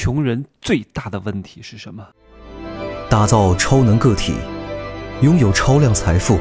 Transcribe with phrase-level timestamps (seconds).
[0.00, 2.06] 穷人最大的问题是什么？
[3.10, 4.34] 打造超能个体，
[5.22, 6.38] 拥有超量财富，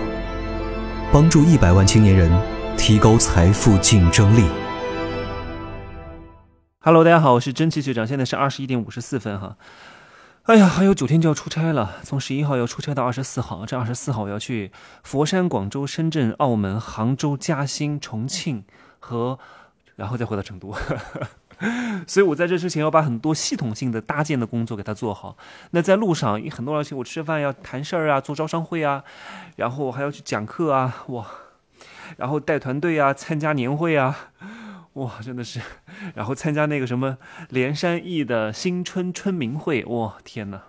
[1.11, 2.31] 帮助一百万青年人
[2.77, 4.47] 提高财富竞争力。
[6.81, 9.57] Hello，大家好，我是真奇学长，现在是二十一点五十四分哈。
[10.43, 14.71] 哎呀，还有九天就要出差了，从十一号要出差到二十四号，这二十四号我要去
[15.01, 18.65] 佛山、广州、深圳、澳门、杭州、嘉兴、重庆
[18.99, 19.39] 和，
[19.95, 20.75] 然后再回到成都。
[22.05, 25.37] 所以我在这之前要把很多系统性的搭建的工作给他做好。
[25.71, 29.03] 那在路上，很多人请我吃饭要谈事儿啊，做招商会啊，
[29.55, 31.25] 然后还要去讲课啊，哇，
[32.17, 34.31] 然后带团队啊，参加年会啊。
[34.93, 35.61] 哇，真的是，
[36.15, 37.17] 然后参加那个什么
[37.49, 40.63] 连山义的新春春明会，哇，天呐！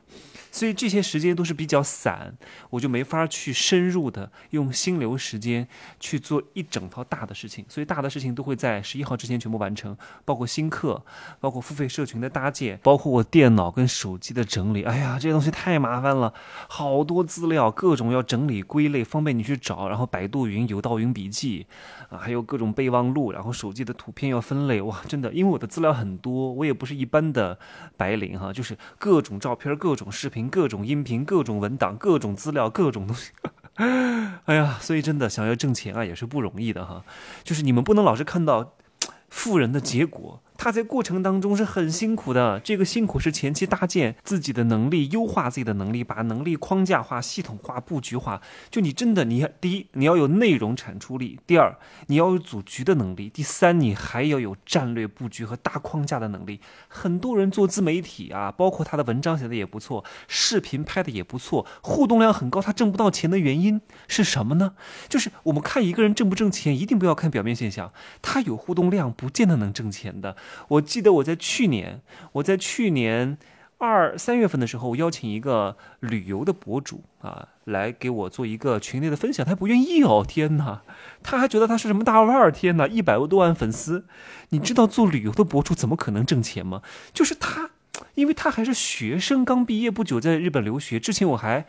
[0.51, 2.37] 所以这些时间都是比较散，
[2.71, 5.67] 我就没法去深入的用心流时间
[6.01, 7.65] 去做一整套大的事情。
[7.69, 11.05] 所以大的事情都会在十一号之前全部完成，包括新课，
[11.39, 14.83] 包括付费社群的搭建，包括我电脑跟手机的整理。
[14.83, 16.33] 哎呀，这些东西太麻烦了，
[16.69, 19.89] 好多资料，各种要整理归类，方便你去找。
[19.89, 21.67] 然后百度云、有道云笔记，
[22.09, 24.81] 啊，还有各种备忘录，然后手机的图片要分类。
[24.83, 27.59] 哇，真的，因为我的资料很多，我也不是一般的
[27.97, 30.48] 白领哈，就是各种照片、各种视频。
[30.49, 33.31] 各种音频、各种文档、各种资料、各种东西，
[34.47, 37.05] 哎呀，所以真的想要挣钱啊，也是不容易的哈。
[37.45, 38.75] 就是你们不能老是看到
[39.31, 40.43] 富人的结果。
[40.59, 48.43] 他在过程当中是很辛苦的，这个辛苦是前期搭建自己的能力，优化自己的能力，把能力框架化、系统化、布局化。
[48.69, 51.79] 就你真的，你第一你要有内容产出力，第二
[52.09, 56.61] 你要有组局的能力，第三你还要有战略布局和大框架的能力。
[56.89, 64.75] 很多人做自媒体啊，包括他的文章写的也不错，视频拍的也不错，互动量很高，他挣不到钱的原因是什么呢？
[65.09, 70.37] 就是我们看一个人挣不挣钱，一定不要看表面现象，他有互动量不见得能挣钱的。
[70.69, 72.01] 我记得我在去年，
[72.33, 73.39] 我在去年
[73.79, 80.83] 二三月份的时候，我邀请一个旅游的博主啊，来给我做一个群内的分享，他不愿意哦，天哪，
[81.23, 84.05] 他还觉得他是什么大腕儿，天哪，一百多万粉丝，
[84.49, 86.83] 你知道做旅游的博主怎么可能挣钱吗？
[87.13, 87.71] 就是他，
[88.19, 91.65] 因为他还是学生，刚毕业不久，在日本留学，之前我还。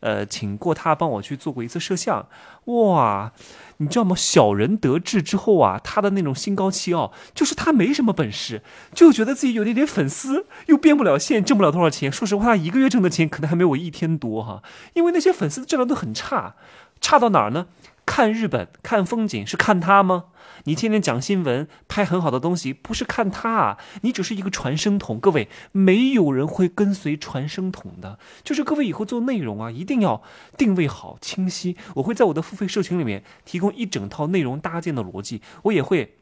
[0.00, 2.26] 呃，请过他帮我去做过一次摄像，
[2.64, 3.32] 哇，
[3.76, 4.16] 你知道吗？
[4.16, 8.62] 小人得志之后啊，他的那种心高气傲，就是他没什么本事，
[8.94, 12.10] 就觉得自己有那点粉丝，又变不了线，挣不了多少钱。
[12.10, 14.62] 说实话，他一个月挣的钱可能还没我一天多哈，
[14.94, 16.54] 因为那些粉丝的质量都很差，
[16.98, 17.66] 差到哪儿呢？
[18.10, 20.24] 看日本看风景是看他吗？
[20.64, 23.78] 你天天讲新闻拍很好的东西不是看他啊？
[24.02, 25.20] 你只是一个传声筒。
[25.20, 28.18] 各位，没有人会跟随传声筒的。
[28.42, 30.24] 就是各位以后做内容啊，一定要
[30.58, 31.76] 定位好、清晰。
[31.94, 36.16] 我会在我的付费社群里面提供一整套内容搭建的逻辑，我也会。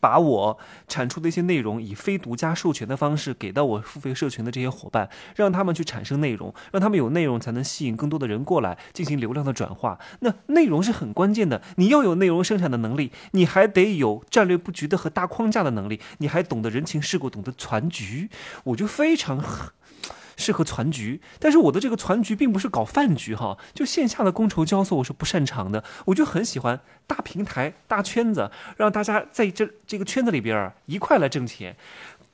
[0.00, 9.98] 把我产出的一些内容以非独家授权的方式给到我付费社群的这些伙伴，让他们去产生内容，让他们有内容才能吸引更多的人过来进行流量的转化。
[10.20, 18.30] 那内容是很关键的，你要有内容生产的能力，你还得有战略布局的和大框架的能力，你还懂得人情世故，懂得传局。
[18.64, 19.42] 我就非常。
[20.36, 31.76] 适合攒局，但是我的这个攒局并不是搞饭局哈，就线下的觥筹交错我是不擅长的，我就很喜欢大平台、大圈子，让大家在这这个圈子里边一块来挣钱，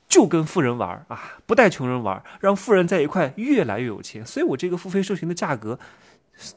[0.07, 5.79] 就跟富人玩啊，不带穷人玩，让富人在一块越来越有钱，所以我这个付费社群的价格。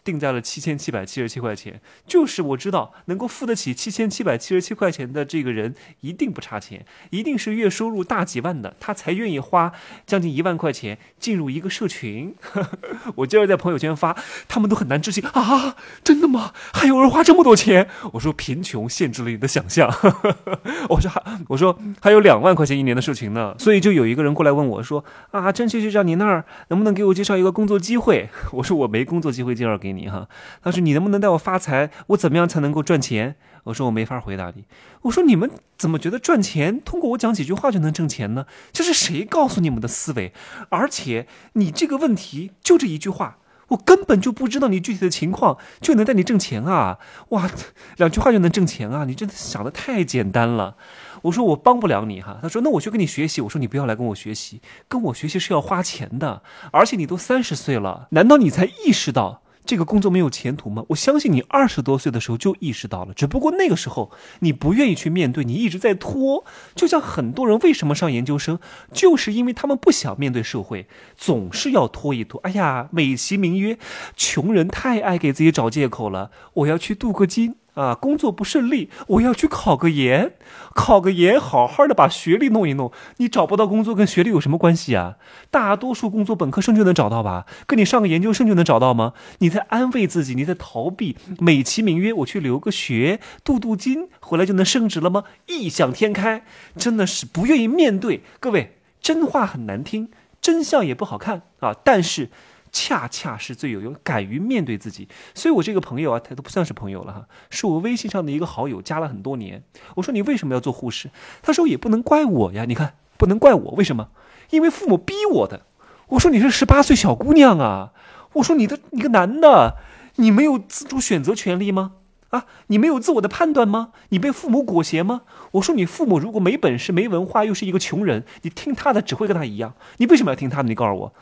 [0.03, 9.73] 定在了七千七百七十七块钱，就是我知道能够付得起七千七百七十七块钱的这个人一定不差钱，一定是月收入大几万的，他才愿意花
[10.07, 12.34] 将近一万块钱进入一个社群。
[13.17, 14.17] 我今儿在朋友圈发，
[14.49, 16.53] 他们都很难置信啊，真的吗？
[16.73, 17.89] 还有人花这么多钱？
[18.13, 19.93] 我说贫穷限制了你的想象。
[20.89, 28.31] 我说还我说还有两万块钱一年的社群呢，所以就有一个人过来问我说啊，真奇学长，你那儿能不能给我介绍一个工作机会？
[28.53, 29.75] 我说我没工作机会介绍。
[29.85, 30.29] 给你哈，
[30.63, 31.91] 他说你能不能带我发财？
[32.07, 33.37] 我怎么样才能够赚钱？
[33.65, 34.65] 我说我没法回答你。
[35.03, 38.47] 我说你们怎么觉得赚钱通过我讲几句话就能挣钱呢？
[38.73, 40.33] 这是谁告诉你们的思维？
[40.71, 43.39] 而且你这个问题就这一句话，
[43.69, 46.99] 我根本就不知道你具体的情况就能带你挣钱啊！
[47.31, 47.51] 哇，
[47.97, 49.05] 两句话就能挣钱啊！
[49.05, 50.77] 你真的想的太简单了。
[51.22, 52.39] 我说我帮不了你哈。
[52.41, 53.41] 他说那我去跟你学习。
[53.41, 59.41] 我说你不要来跟我学习，跟我学习是要花钱的，而且你都三十岁了，难道你才意识到？
[59.66, 60.84] 这个工作没有前途吗？
[60.89, 66.45] 我相信你二十多岁的时候就意识到了，只不过那个时候你不愿意去面对，你一直在拖。
[66.75, 68.59] 就像很多人为什么上研究生，
[68.93, 72.41] 就是因为他们不想面对社会，总是要拖一拖。
[72.43, 73.78] 哎呀，美其名曰，
[74.16, 76.31] 穷人太爱给自己找借口了。
[76.53, 77.57] 我要去镀个金。
[77.74, 80.32] 啊，工作不顺利，我要去考个研，
[80.74, 82.92] 考个研，好好的把学历弄一弄。
[83.16, 85.16] 你找不到工作跟学历有什么关系啊？
[85.50, 87.47] 大多数工作本科生就能找到吧？
[87.66, 89.12] 跟你上个研究生就能找到吗？
[89.38, 95.24] 你在安慰自己，你在逃避，美其名曰我去留个学，镀镀金，回来就能升职了吗？
[95.47, 96.44] 异想天开，
[96.76, 98.22] 真的是不愿意面对。
[98.38, 100.10] 各位，真话很难听，
[100.41, 102.30] 真相也不好看啊，但是。
[102.74, 105.09] 恰恰是最有用，敢于面对自己。
[105.32, 109.62] 所以我这个朋友啊，他都不算是朋友了哈，是我微信上的一个好友，加了很多年。
[109.94, 111.10] 我说你为什么要做护士？
[111.41, 114.09] 他说也不能怪我呀，你看不能怪我，为什么？
[114.50, 115.62] 因为父母逼我的。
[116.09, 117.92] 我说你是十八岁小姑娘啊，
[118.34, 119.76] 我说你的你个男的，
[120.16, 121.92] 你没有自主选择权利吗？
[122.30, 123.92] 啊，你没有自我的判断吗？
[124.09, 125.22] 你被父母裹挟吗？
[125.53, 129.74] 我说你父母如果没本事、没文化，又是一个穷人，你听他的只会跟他一样。
[129.98, 130.68] 你为什么要听他的？
[130.68, 131.15] 你告诉我。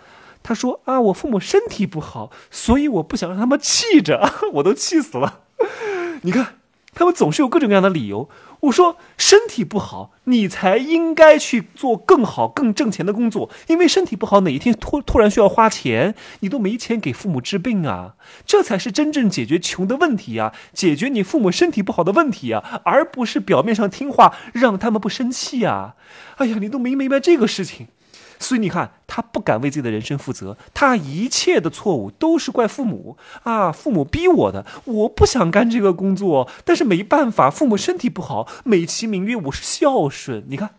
[0.43, 5.41] 他说啊，我父母身体不好，所以我不想让他们气着， 我都气死了。
[6.23, 6.56] 你看，
[6.94, 8.29] 他们总是有各种各样的理由。
[8.61, 18.15] 我说身体不好，你才应该去做更好、更挣钱的工作，因为身体不好，哪一天突突然需要花钱，你都没钱给父母治病啊，
[18.47, 25.97] 这才是真正解决穷的问题啊，解决你父母身体不好的问题啊，而不是表面上听话让他们不生气啊。
[26.37, 27.88] 哎呀，你都没明白这个事情。
[28.43, 33.71] 所以你看，他不敢为自己的人生负责，他一切的错误都是怪父母啊！
[33.71, 40.44] 父母逼我的，我不想干这个工作，但是没办法，父母身体不好，美其名曰我是孝顺。
[40.49, 40.75] 你看，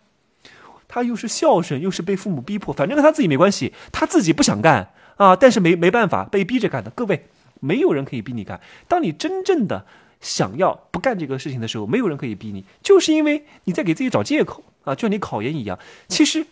[0.86, 6.90] 他又是孝顺，又是被父母逼迫，反正跟他自己没关系，他自己不想干啊，但是没没办法，被逼着干的。
[6.90, 7.26] 各位，
[7.60, 8.60] 没有人可以逼你干。
[8.86, 9.86] 当你真正的
[10.20, 15.78] 想要不干这个事情的时候，没有人可以逼你，就是因为你在给自己找借口啊，就像你考研一样，
[16.08, 16.46] 其实。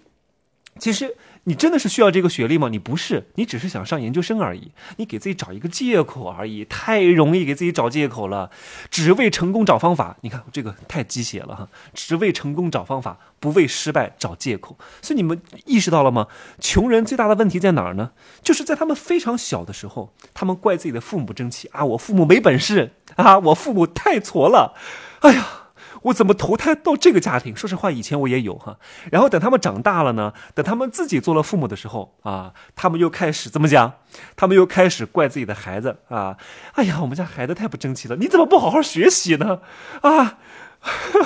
[0.78, 1.14] 其实
[1.44, 2.68] 你真的是需要这个学历吗？
[2.70, 4.72] 你不是，你只是想上研究生而已。
[4.96, 8.50] 你给自己找一个借口而已，太容易给自己找借口了。
[8.90, 11.68] 只为成功找方法，你看这个太鸡血了哈！
[11.92, 14.78] 只为成功找方法，不为失败找借口。
[15.02, 16.26] 所以你们意识到了吗？
[16.58, 18.12] 穷人最大的问题在哪儿呢？
[18.42, 21.84] 就是在他们非常小的时候，他们怪自己的父母争气啊！
[21.84, 23.38] 我父母没本事啊！
[23.38, 24.74] 我父母太挫了，
[25.20, 25.61] 哎呀！
[26.02, 27.54] 我怎么投胎到这个家庭？
[27.54, 28.78] 说实话，以前我也有哈。
[29.10, 33.94] 然后等他们长大了呢，等他们自己做了父母的时候啊，他们又开始怎么讲？
[34.36, 36.36] 他们又开始怪自己的孩子啊！
[36.74, 39.60] 哎呀，我们家孩子太不争气了，你怎么不好好学习呢？
[40.02, 40.38] 啊，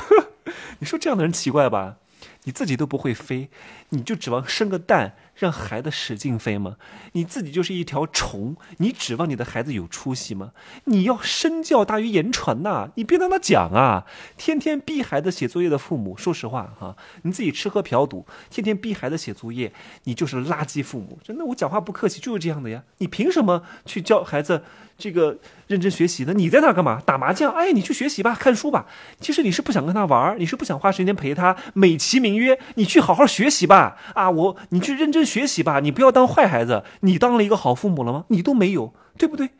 [0.78, 1.96] 你说这样的人奇怪吧？
[2.44, 3.50] 你自己都不会飞，
[3.88, 5.14] 你就指望生个蛋？
[5.36, 6.76] 让孩子使劲飞吗？
[7.12, 10.52] 你自己就是一条虫，你指望你的孩子有出息吗？
[10.84, 12.88] 你要身教大于言传呐！
[12.94, 14.06] 你别让他讲啊！
[14.38, 19.70] 天天逼孩子写作业的父母，说实话哈，你自己吃喝嫖赌，天天逼孩子写作业，
[20.04, 21.18] 你就是垃圾父母。
[21.22, 22.82] 真的，我讲话不客气，就是这样的呀。
[22.98, 24.62] 你凭什么去教孩子
[24.96, 26.32] 这个认真学习呢？
[26.32, 27.02] 你在那干嘛？
[27.04, 27.52] 打麻将？
[27.52, 28.86] 哎，你去学习吧，看书吧。
[29.20, 33.98] 其实你是不想跟他玩，你是不想花时间陪他，美其名曰你去好好学习吧。
[34.14, 35.25] 啊，我你去认真。
[35.26, 36.84] 学习吧，你不要当坏孩子。
[37.00, 38.24] 你当了一个好父母了吗？
[38.28, 39.50] 你都没有，对不对？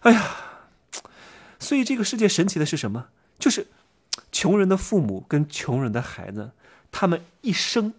[0.00, 0.24] 哎呀，
[1.58, 3.08] 所以这个世界神奇的是什么？
[3.38, 3.66] 就是
[4.30, 6.52] 穷人的父母跟穷人的孩子，
[6.92, 7.92] 他们一生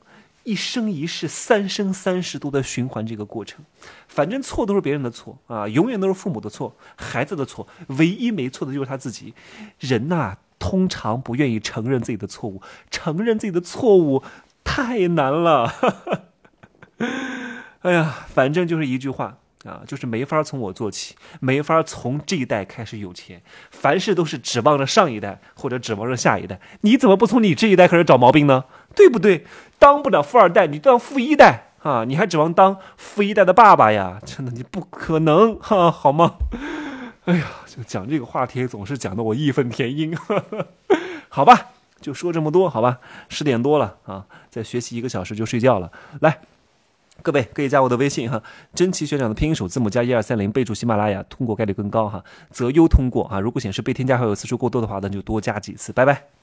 [0.43, 3.63] 一生一世三生三世都在循环这个过程。
[4.07, 9.33] 反正错都是别人的错啊，永远都是父母的错，孩子的错，唯一没错的就是他自己。
[9.79, 14.23] 人呐，通常不愿意承认自己的错误，承认自己的错误
[14.63, 15.73] 太难了。
[17.81, 23.41] 哎呀，反正就是一句话啊，就是没法从我做起，没法从这一代开始有钱，
[23.71, 26.59] 凡事都是指望着上一代或者指望着下一代。
[26.81, 28.65] 你怎么不从你这一代开始找毛病呢？
[28.95, 29.45] 对不对？
[29.79, 32.03] 当不了富二代，你当富一代啊！
[32.05, 34.19] 你还指望当富一代的爸爸呀？
[34.25, 36.35] 真的，你不可能 哈，好吗？
[37.25, 40.15] 哎呀，就讲这个话题总是讲的我义愤填膺，
[41.29, 46.41] 好吧，就说这么多，好吧，十点多了啊，再学习一个小时就睡觉了，来。
[47.21, 48.41] 各位可以加我的微信哈，
[48.73, 53.39] 真奇学长的拼音首字母加一二三零，备注喜马拉雅，通过概率更高哈，择优通过啊。
[53.39, 56.40] 如果显示被添加好友次数过多的话，那就多加几次，拜拜。